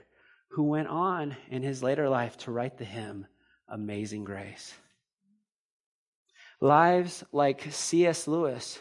[0.49, 3.27] who went on in his later life to write the hymn,
[3.69, 4.75] Amazing Grace.
[6.61, 8.27] Lives like C.S.
[8.27, 8.79] Lewis,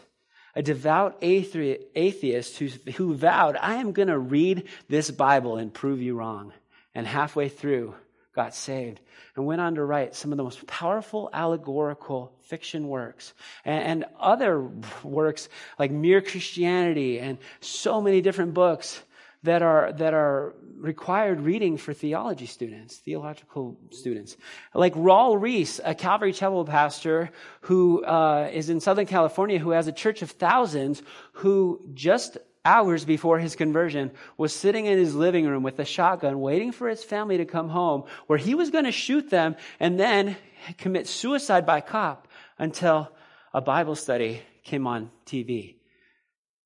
[0.54, 6.00] a devout atheist who, who vowed, I am going to read this Bible and prove
[6.00, 6.52] you wrong.
[6.94, 7.94] And halfway through,
[8.36, 9.00] got saved
[9.34, 13.32] and went on to write some of the most powerful allegorical fiction works
[13.64, 14.60] and, and other
[15.02, 15.48] works
[15.78, 19.02] like Mere Christianity and so many different books
[19.46, 24.36] that are, that are required reading for theology students, theological students.
[24.74, 27.30] Like Raul Ries, a Calvary Chapel pastor
[27.62, 33.04] who uh, is in Southern California, who has a church of thousands, who just hours
[33.04, 37.02] before his conversion was sitting in his living room with a shotgun waiting for his
[37.02, 40.36] family to come home where he was going to shoot them and then
[40.76, 42.26] commit suicide by cop
[42.58, 43.08] until
[43.54, 45.76] a Bible study came on TV.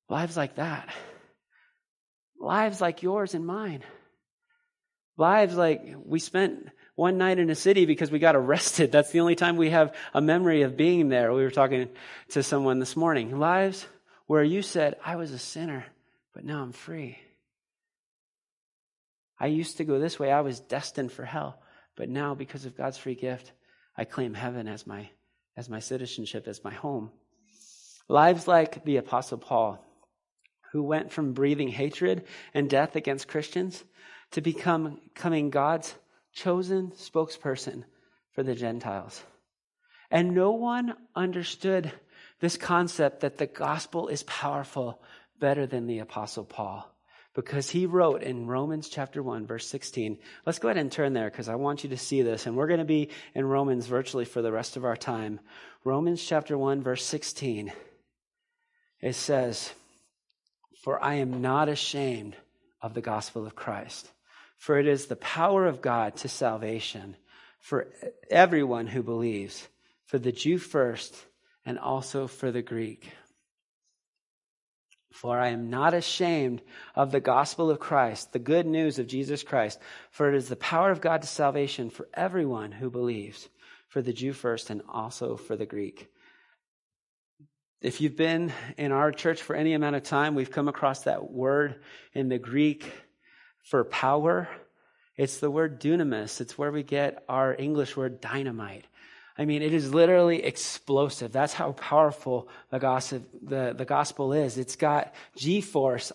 [0.08, 0.88] Lives like that.
[2.40, 3.84] Lives like yours and mine.
[5.18, 8.90] Lives like we spent one night in a city because we got arrested.
[8.92, 11.32] That's the only time we have a memory of being there.
[11.32, 11.90] We were talking
[12.30, 13.38] to someone this morning.
[13.38, 13.86] Lives
[14.26, 15.84] where you said, I was a sinner,
[16.32, 17.18] but now I'm free.
[19.38, 20.32] I used to go this way.
[20.32, 21.60] I was destined for hell.
[21.94, 23.52] But now, because of God's free gift,
[23.96, 25.10] I claim heaven as my,
[25.56, 27.10] as my citizenship, as my home.
[28.08, 29.84] Lives like the Apostle Paul
[30.72, 33.84] who went from breathing hatred and death against Christians
[34.32, 35.94] to become, becoming God's
[36.32, 37.84] chosen spokesperson
[38.32, 39.22] for the Gentiles.
[40.10, 41.92] And no one understood
[42.40, 45.02] this concept that the gospel is powerful
[45.38, 46.90] better than the apostle Paul
[47.34, 50.18] because he wrote in Romans chapter 1 verse 16.
[50.44, 52.66] Let's go ahead and turn there because I want you to see this and we're
[52.66, 55.40] going to be in Romans virtually for the rest of our time.
[55.84, 57.72] Romans chapter 1 verse 16.
[59.00, 59.72] It says,
[60.80, 62.36] for I am not ashamed
[62.80, 64.10] of the gospel of Christ,
[64.56, 67.16] for it is the power of God to salvation
[67.60, 67.88] for
[68.30, 69.68] everyone who believes,
[70.06, 71.14] for the Jew first,
[71.66, 73.12] and also for the Greek.
[75.12, 76.62] For I am not ashamed
[76.94, 79.78] of the gospel of Christ, the good news of Jesus Christ,
[80.10, 83.48] for it is the power of God to salvation for everyone who believes,
[83.88, 86.08] for the Jew first and also for the Greek.
[87.80, 91.30] If you've been in our church for any amount of time, we've come across that
[91.30, 91.76] word
[92.12, 92.92] in the Greek
[93.62, 94.50] for power.
[95.16, 96.42] It's the word dunamis.
[96.42, 98.84] It's where we get our English word dynamite.
[99.38, 101.32] I mean, it is literally explosive.
[101.32, 104.58] That's how powerful the gospel, the, the gospel is.
[104.58, 106.12] It's got G force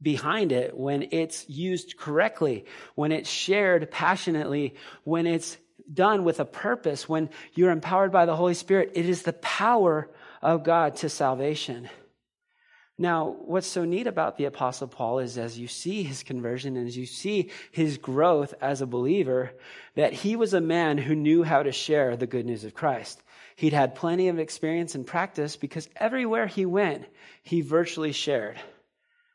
[0.00, 5.56] behind it when it's used correctly, when it's shared passionately, when it's
[5.92, 8.92] done with a purpose, when you're empowered by the Holy Spirit.
[8.94, 10.08] It is the power
[10.42, 11.88] of God to salvation.
[13.00, 16.88] Now, what's so neat about the Apostle Paul is as you see his conversion and
[16.88, 19.52] as you see his growth as a believer,
[19.94, 23.22] that he was a man who knew how to share the good news of Christ.
[23.54, 27.06] He'd had plenty of experience and practice because everywhere he went,
[27.42, 28.58] he virtually shared.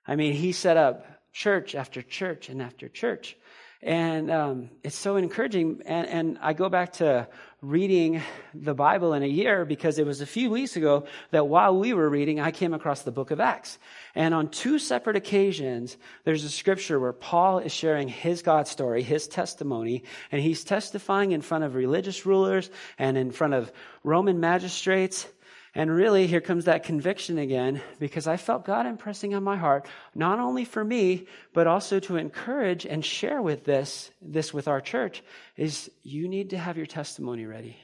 [0.06, 3.38] I mean, he set up church after church and after church.
[3.84, 5.82] And um, it's so encouraging.
[5.86, 7.28] And, and I go back to
[7.62, 8.22] reading
[8.54, 11.94] the Bible in a year because it was a few weeks ago that while we
[11.94, 13.78] were reading, I came across the book of Acts.
[14.16, 19.04] And on two separate occasions, there's a scripture where Paul is sharing his God story,
[19.04, 23.72] his testimony, and he's testifying in front of religious rulers and in front of
[24.04, 25.28] Roman magistrates.
[25.76, 29.88] And really, here comes that conviction again, because I felt God impressing on my heart,
[30.14, 34.82] not only for me, but also to encourage and share with this, this with our
[34.82, 35.24] church,
[35.58, 37.76] is you need to have your testimony ready.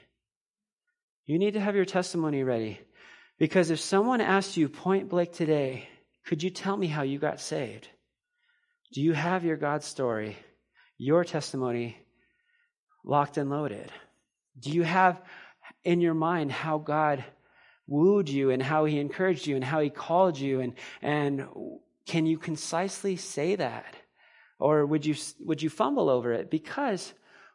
[1.26, 2.80] You need to have your testimony ready.
[3.40, 5.90] Because if someone asked you point blank today,
[6.28, 7.88] could you tell me how you got saved?
[8.94, 10.38] Do you have your God story,
[10.98, 11.98] your testimony
[13.04, 13.92] locked and loaded?
[14.60, 15.22] Do you have
[15.84, 17.24] in your mind how God
[17.90, 20.62] wooed you and how he encouraged you and how he called you.
[20.62, 21.48] And and
[22.06, 23.96] can you concisely say that?
[24.60, 26.50] Or would you would you fumble over it?
[26.50, 27.14] Because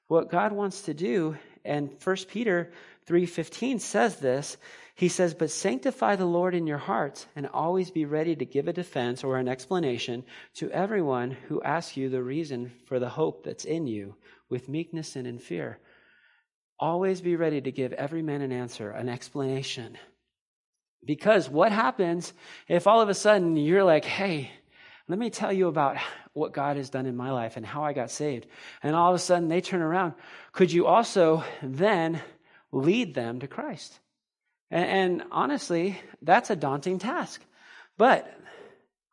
[0.08, 2.72] what God wants to do and 1 Peter
[3.06, 4.56] 3:15 says this
[4.96, 8.68] he says but sanctify the Lord in your hearts and always be ready to give
[8.68, 13.44] a defense or an explanation to everyone who asks you the reason for the hope
[13.44, 14.14] that's in you
[14.48, 15.78] with meekness and in fear.
[16.78, 19.98] Always be ready to give every man an answer an explanation
[21.06, 22.32] because what happens
[22.68, 24.50] if all of a sudden you're like, hey,
[25.08, 25.96] let me tell you about
[26.32, 28.46] what God has done in my life and how I got saved.
[28.82, 30.14] And all of a sudden they turn around.
[30.52, 32.20] Could you also then
[32.72, 33.98] lead them to Christ?
[34.70, 37.42] And, and honestly, that's a daunting task.
[37.96, 38.32] But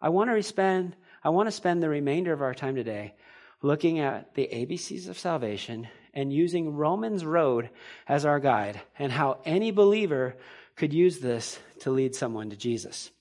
[0.02, 3.14] I want to spend, I want to spend the remainder of our time today
[3.62, 7.70] looking at the ABCs of salvation and using Romans Road
[8.08, 10.36] as our guide and how any believer
[10.82, 13.12] could use this to lead someone to Jesus.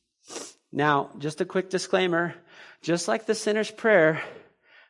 [0.73, 2.35] Now, just a quick disclaimer
[2.81, 4.23] just like the sinner's prayer,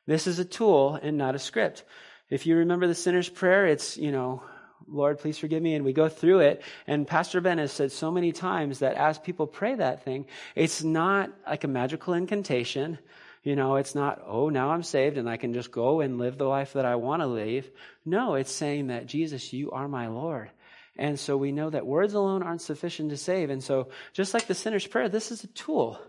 [0.07, 1.83] this is a tool and not a script.
[2.29, 4.45] If you remember the sinner's prayer, it's, you know,
[4.87, 5.75] Lord, please forgive me.
[5.75, 6.63] And we go through it.
[6.87, 10.85] And Pastor Ben has said so many times that as people pray that thing, it's
[10.85, 13.01] not like a magical incantation.
[13.43, 16.39] You know, it's not, oh, now I'm saved and I can just go and live
[16.39, 17.69] the life that I want to live.
[18.05, 20.51] No, it's saying that, Jesus, you are my Lord.
[20.99, 23.51] And so we know that words alone aren't sufficient to save.
[23.51, 26.01] And so just like the sinner's prayer, this is a tool.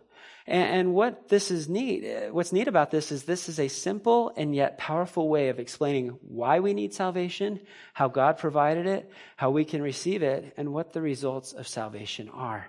[0.48, 4.34] And, what this is neat, uh, what's neat about this is this is a simple
[4.36, 7.60] and yet powerful way of explaining why we need salvation,
[7.94, 12.28] how God provided it, how we can receive it, and what the results of salvation
[12.30, 12.68] are.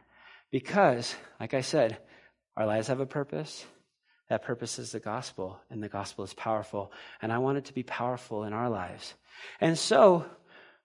[0.51, 1.97] Because, like I said,
[2.57, 3.65] our lives have a purpose.
[4.29, 6.93] That purpose is the gospel, and the gospel is powerful.
[7.23, 9.15] And I want it to be powerful in our lives.
[9.61, 10.27] And so,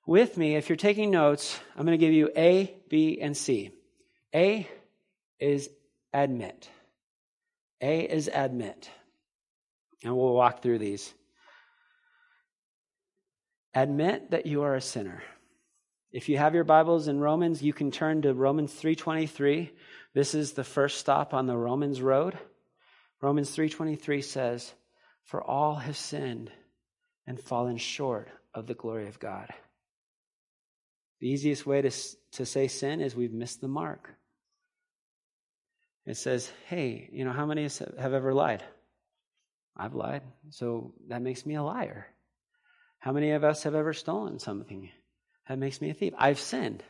[0.07, 3.71] with me, if you're taking notes, I'm going to give you A, B, and C.
[4.33, 4.67] A
[5.37, 5.69] is
[6.13, 6.69] admit.
[7.81, 8.89] A is admit.
[10.03, 11.13] And we'll walk through these.
[13.75, 15.21] Admit that you are a sinner.
[16.11, 19.71] If you have your Bibles in Romans, you can turn to Romans 3:23.
[20.13, 22.39] This is the first stop on the Romans road.
[23.21, 24.73] Romans 3:23 says,
[25.23, 26.51] "For all have sinned
[27.27, 29.53] and fallen short of the glory of God."
[31.19, 31.91] The easiest way to,
[32.33, 34.13] to say sin is we've missed the mark.
[36.05, 38.63] It says, hey, you know, how many have ever lied?
[39.75, 42.07] I've lied, so that makes me a liar.
[42.99, 44.89] How many of us have ever stolen something?
[45.47, 46.13] That makes me a thief.
[46.17, 46.83] I've sinned.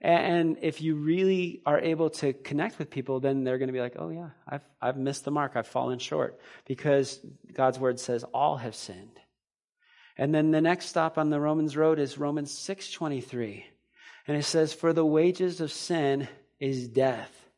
[0.00, 3.80] And if you really are able to connect with people, then they're going to be
[3.80, 5.52] like, oh, yeah, I've, I've missed the mark.
[5.56, 6.38] I've fallen short.
[6.66, 7.18] Because
[7.52, 9.18] God's word says all have sinned.
[10.18, 13.64] And then the next stop on the Romans road is Romans 6:23.
[14.26, 16.28] And it says for the wages of sin
[16.58, 17.48] is death.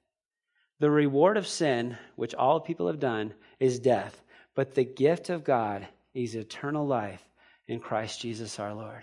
[0.79, 4.23] The reward of sin, which all people have done, is death,
[4.55, 7.23] but the gift of God is eternal life
[7.66, 9.03] in Christ Jesus our Lord.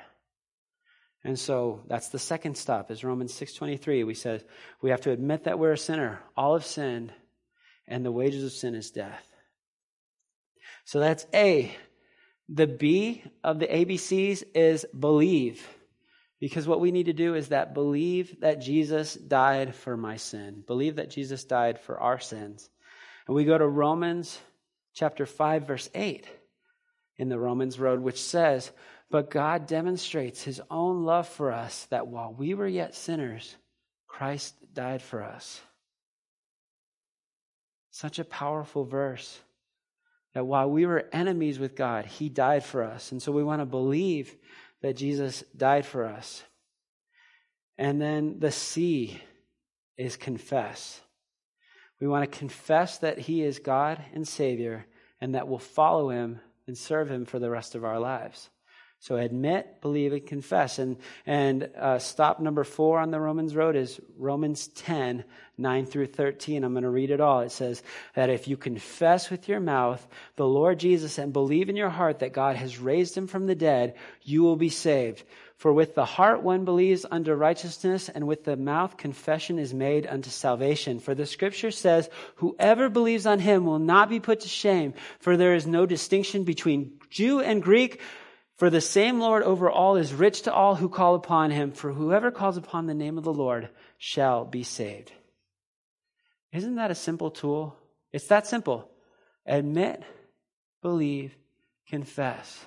[1.24, 4.04] And so that's the second stop is Romans 6:23.
[4.04, 4.46] We said
[4.82, 6.22] we have to admit that we're a sinner.
[6.36, 7.12] All have sinned,
[7.88, 9.34] and the wages of sin is death.
[10.86, 11.76] So that's A,
[12.50, 15.68] the B of the ABCs is believe.
[16.40, 20.64] Because what we need to do is that believe that Jesus died for my sin.
[20.66, 22.70] Believe that Jesus died for our sins.
[23.26, 24.40] And we go to Romans
[24.94, 26.28] chapter 5 verse 8
[27.18, 28.72] in the Romans road which says,
[29.10, 33.56] "But God demonstrates his own love for us that while we were yet sinners,
[34.06, 35.62] Christ died for us."
[37.90, 39.42] Such a powerful verse
[40.34, 43.12] that while we were enemies with God, He died for us.
[43.12, 44.36] And so we want to believe
[44.82, 46.44] that Jesus died for us.
[47.78, 49.22] And then the C
[49.98, 51.02] is confess.
[52.00, 54.86] We want to confess that He is God and Savior
[55.20, 58.50] and that we'll follow Him and serve Him for the rest of our lives.
[59.00, 60.80] So admit, believe, and confess.
[60.80, 65.24] And, and uh, stop number four on the Romans road is Romans 10,
[65.58, 66.64] 9 through 13.
[66.64, 67.42] I'm going to read it all.
[67.42, 67.84] It says
[68.16, 72.20] that if you confess with your mouth the Lord Jesus and believe in your heart
[72.20, 75.24] that God has raised him from the dead, you will be saved.
[75.58, 80.06] For with the heart one believes unto righteousness, and with the mouth confession is made
[80.06, 81.00] unto salvation.
[81.00, 85.36] For the scripture says, Whoever believes on him will not be put to shame, for
[85.36, 88.02] there is no distinction between Jew and Greek
[88.58, 91.94] for the same Lord over all is rich to all who call upon him, for
[91.94, 95.12] whoever calls upon the name of the Lord shall be saved.
[96.52, 97.78] Isn't that a simple tool?
[98.12, 98.90] It's that simple.
[99.46, 100.04] Admit,
[100.82, 101.36] believe,
[101.88, 102.66] confess.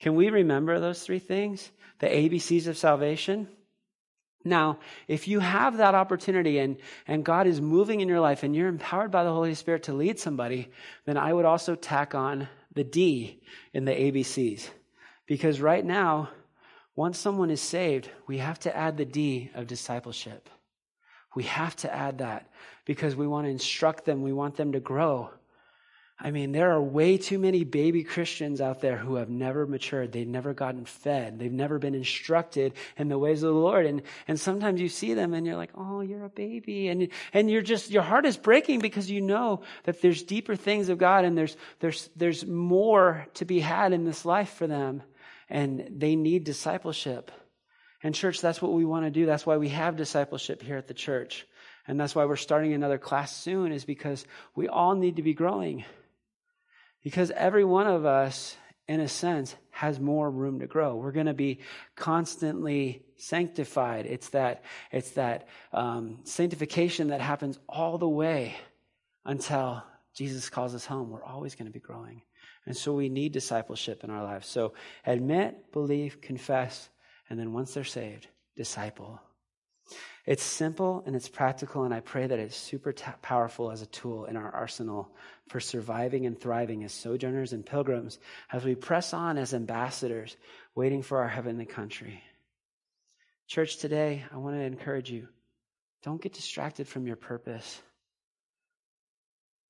[0.00, 1.70] Can we remember those three things?
[2.00, 3.48] The ABCs of salvation?
[4.44, 6.76] Now, if you have that opportunity and,
[7.06, 9.92] and God is moving in your life and you're empowered by the Holy Spirit to
[9.92, 10.70] lead somebody,
[11.04, 13.42] then I would also tack on the D
[13.72, 14.70] in the ABCs.
[15.28, 16.30] Because right now,
[16.96, 20.50] once someone is saved, we have to add the D of discipleship.
[21.36, 22.50] We have to add that
[22.86, 25.30] because we want to instruct them, we want them to grow.
[26.20, 30.10] I mean, there are way too many baby Christians out there who have never matured.
[30.10, 31.38] They've never gotten fed.
[31.38, 33.86] They've never been instructed in the ways of the Lord.
[33.86, 36.88] And, and sometimes you see them and you're like, oh, you're a baby.
[36.88, 40.88] And, and you're just, your heart is breaking because you know that there's deeper things
[40.88, 45.04] of God and there's, there's, there's more to be had in this life for them.
[45.48, 47.30] And they need discipleship.
[48.02, 49.26] And church, that's what we want to do.
[49.26, 51.46] That's why we have discipleship here at the church.
[51.86, 54.24] And that's why we're starting another class soon is because
[54.54, 55.84] we all need to be growing.
[57.02, 60.96] Because every one of us, in a sense, has more room to grow.
[60.96, 61.60] We're going to be
[61.96, 64.06] constantly sanctified.
[64.06, 68.56] It's that, it's that um, sanctification that happens all the way
[69.24, 69.82] until
[70.14, 71.10] Jesus calls us home.
[71.10, 72.22] We're always going to be growing.
[72.68, 74.46] And so we need discipleship in our lives.
[74.46, 74.74] So
[75.06, 76.90] admit, believe, confess,
[77.30, 79.22] and then once they're saved, disciple.
[80.26, 83.86] It's simple and it's practical, and I pray that it's super t- powerful as a
[83.86, 85.08] tool in our arsenal
[85.48, 88.18] for surviving and thriving as sojourners and pilgrims
[88.52, 90.36] as we press on as ambassadors,
[90.74, 92.22] waiting for our heavenly country.
[93.46, 95.26] Church, today, I want to encourage you
[96.02, 97.80] don't get distracted from your purpose.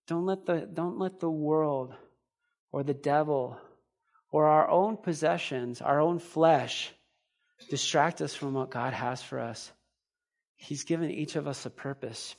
[0.08, 1.94] Don't let the, don't let the world
[2.72, 3.58] or the devil
[4.30, 6.92] or our own possessions, our own flesh,
[7.70, 9.72] distract us from what God has for us.
[10.56, 12.34] He's given each of us a purpose.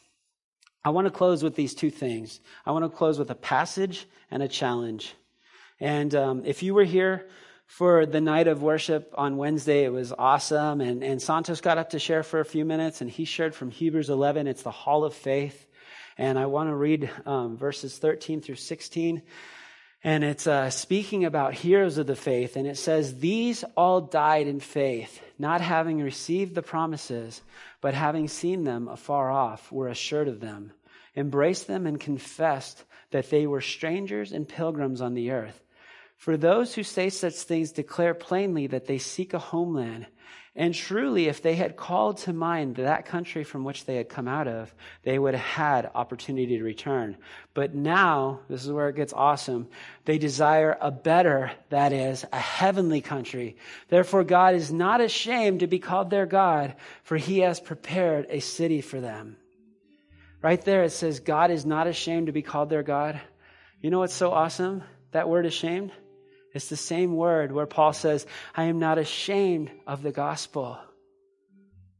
[0.83, 2.39] I want to close with these two things.
[2.65, 5.13] I want to close with a passage and a challenge.
[5.79, 7.27] And um, if you were here
[7.65, 10.81] for the night of worship on Wednesday, it was awesome.
[10.81, 13.71] And, and Santos got up to share for a few minutes, and he shared from
[13.71, 14.47] Hebrews 11.
[14.47, 15.65] It's the Hall of Faith.
[16.17, 19.21] And I want to read um, verses 13 through 16.
[20.03, 22.55] And it's uh, speaking about heroes of the faith.
[22.55, 27.41] And it says, These all died in faith, not having received the promises,
[27.81, 30.71] but having seen them afar off, were assured of them,
[31.15, 35.61] embraced them, and confessed that they were strangers and pilgrims on the earth.
[36.15, 40.05] For those who say such things declare plainly that they seek a homeland.
[40.59, 44.27] And truly, if they had called to mind that country from which they had come
[44.27, 47.15] out of, they would have had opportunity to return.
[47.53, 49.69] But now, this is where it gets awesome,
[50.03, 53.55] they desire a better, that is, a heavenly country.
[53.87, 58.41] Therefore, God is not ashamed to be called their God, for he has prepared a
[58.41, 59.37] city for them.
[60.41, 63.21] Right there, it says, God is not ashamed to be called their God.
[63.79, 64.83] You know what's so awesome?
[65.13, 65.93] That word ashamed?
[66.53, 68.25] It's the same word where Paul says,
[68.55, 70.77] I am not ashamed of the gospel.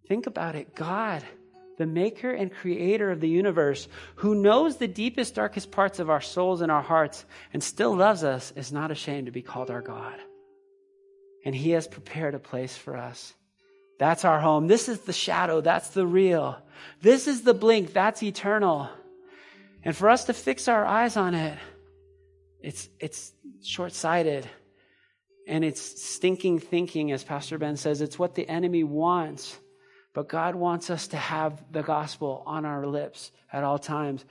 [0.08, 0.74] Think about it.
[0.74, 1.24] God,
[1.78, 6.22] the maker and creator of the universe, who knows the deepest, darkest parts of our
[6.22, 9.82] souls and our hearts and still loves us, is not ashamed to be called our
[9.82, 10.20] God.
[11.46, 13.34] And he has prepared a place for us.
[14.00, 14.68] That's our home.
[14.68, 15.62] This is the shadow.
[15.62, 16.58] That's the real.
[17.02, 17.94] This is the blink.
[17.94, 18.90] That's eternal.
[19.84, 21.58] And for us to fix our eyes on it,
[22.62, 23.34] it's, it's
[23.64, 24.48] short sighted
[25.50, 28.02] and it's stinking thinking, as Pastor Ben says.
[28.02, 29.58] It's what the enemy wants.
[30.14, 34.26] But God wants us to have the gospel on our lips at all times.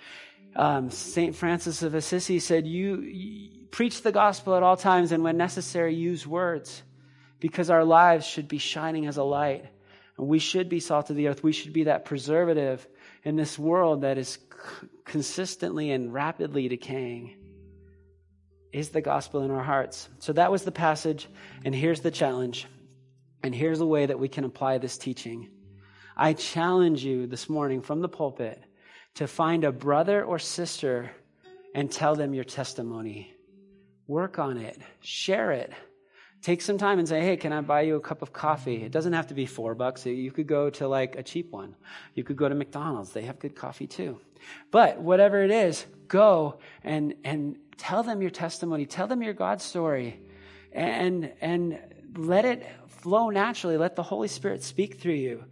[0.55, 1.35] Um, St.
[1.35, 5.95] Francis of Assisi said, you, you preach the gospel at all times, and when necessary,
[5.95, 6.83] use words,
[7.41, 9.67] because our lives should be shining as a light.
[10.17, 11.43] And we should be salt of the earth.
[11.43, 12.87] We should be that preservative
[13.25, 14.39] in this world that is
[15.05, 17.38] consistently and rapidly decaying
[18.73, 20.09] is the gospel in our hearts.
[20.19, 21.29] So that was the passage,
[21.65, 22.67] and here's the challenge.
[23.43, 25.51] And here's the way that we can apply this teaching.
[26.17, 28.61] I challenge you this morning from the pulpit
[29.15, 31.11] to find a brother or sister
[31.75, 33.33] and tell them your testimony.
[34.09, 35.73] Work on it, share it.
[36.43, 38.83] Take some time and say, hey, can I buy you a cup of coffee?
[38.83, 40.07] It doesn't have to be four bucks.
[40.07, 41.75] You could go to like a cheap one.
[42.15, 43.13] You could go to McDonald's.
[43.13, 44.21] They have good coffee too.
[44.71, 48.87] But whatever it is, go and, and Tell them your testimony.
[48.87, 50.21] Tell them your God story.
[50.73, 51.79] And, and
[52.17, 53.77] let it flow naturally.
[53.77, 55.45] Let the Holy Spirit speak through you.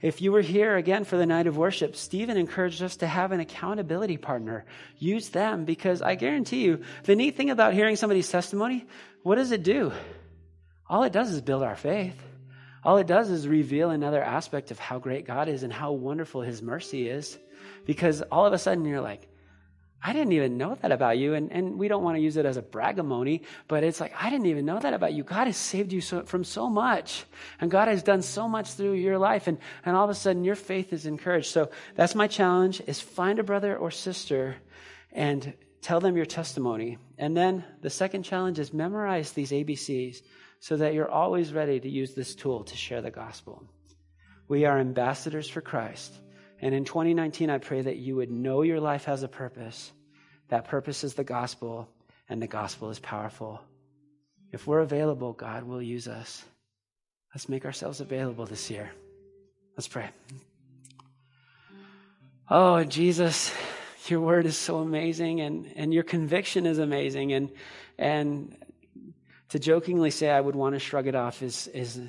[0.00, 3.32] If you were here again for the night of worship, Stephen encouraged us to have
[3.32, 4.64] an accountability partner.
[4.98, 8.86] Use them because I guarantee you, the neat thing about hearing somebody's testimony,
[9.24, 9.92] what does it do?
[10.88, 12.16] All it does is build our faith.
[12.84, 16.42] All it does is reveal another aspect of how great God is and how wonderful
[16.42, 17.36] His mercy is.
[17.84, 19.28] Because all of a sudden you're like,
[20.02, 21.34] I didn't even know that about you.
[21.34, 24.30] And, and we don't want to use it as a bragamony, but it's like, I
[24.30, 25.24] didn't even know that about you.
[25.24, 27.24] God has saved you so, from so much.
[27.60, 29.48] And God has done so much through your life.
[29.48, 31.50] And, and all of a sudden, your faith is encouraged.
[31.50, 34.56] So that's my challenge is find a brother or sister
[35.12, 36.98] and tell them your testimony.
[37.18, 40.22] And then the second challenge is memorize these ABCs
[40.60, 43.64] so that you're always ready to use this tool to share the gospel.
[44.46, 46.12] We are ambassadors for Christ.
[46.60, 49.92] And in 2019, I pray that you would know your life has a purpose.
[50.48, 51.88] That purpose is the gospel,
[52.28, 53.60] and the gospel is powerful.
[54.52, 56.44] If we're available, God will use us.
[57.34, 58.90] Let's make ourselves available this year.
[59.76, 60.08] Let's pray.
[62.50, 63.52] Oh, Jesus,
[64.06, 67.32] your word is so amazing and, and your conviction is amazing.
[67.34, 67.50] And,
[67.98, 68.56] and
[69.50, 72.00] to jokingly say I would want to shrug it off is, is,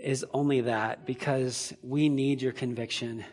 [0.00, 3.24] is only that because we need your conviction.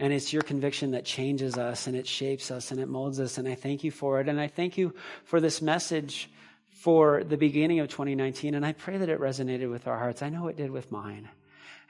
[0.00, 3.36] And it's your conviction that changes us and it shapes us and it molds us.
[3.36, 4.28] And I thank you for it.
[4.28, 4.94] And I thank you
[5.24, 6.30] for this message
[6.70, 8.54] for the beginning of 2019.
[8.54, 10.22] And I pray that it resonated with our hearts.
[10.22, 11.28] I know it did with mine.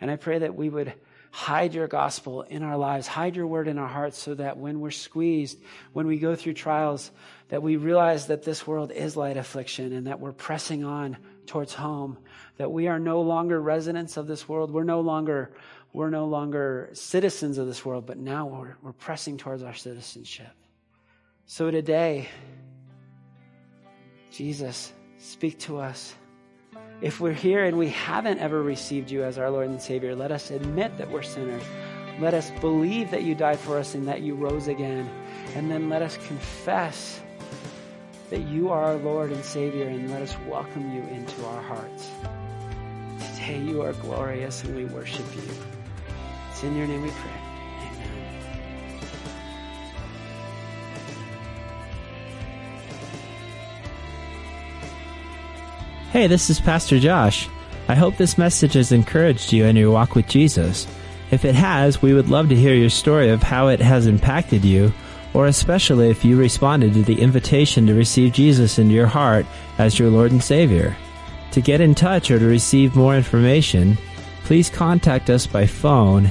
[0.00, 0.92] And I pray that we would
[1.30, 4.80] hide your gospel in our lives, hide your word in our hearts so that when
[4.80, 5.58] we're squeezed,
[5.92, 7.12] when we go through trials,
[7.48, 11.74] that we realize that this world is light affliction and that we're pressing on towards
[11.74, 12.18] home,
[12.56, 14.72] that we are no longer residents of this world.
[14.72, 15.52] We're no longer,
[15.92, 20.52] we're no longer citizens of this world, but now we're, we're pressing towards our citizenship.
[21.46, 22.28] So today,
[24.30, 26.14] Jesus, speak to us.
[27.00, 30.30] If we're here and we haven't ever received you as our Lord and Savior, let
[30.30, 31.62] us admit that we're sinners.
[32.20, 35.10] Let us believe that you died for us and that you rose again.
[35.56, 37.20] And then let us confess
[38.28, 42.10] that you are our Lord and Savior and let us welcome you into our hearts.
[43.34, 45.79] Today you are glorious and we worship you.
[46.60, 47.30] It's in your name we pray.
[47.80, 48.08] Amen.
[56.12, 57.48] Hey, this is Pastor Josh.
[57.88, 60.86] I hope this message has encouraged you in your walk with Jesus.
[61.30, 64.62] If it has, we would love to hear your story of how it has impacted
[64.62, 64.92] you,
[65.32, 69.46] or especially if you responded to the invitation to receive Jesus into your heart
[69.78, 70.94] as your Lord and Savior.
[71.52, 73.96] To get in touch or to receive more information,
[74.44, 76.30] please contact us by phone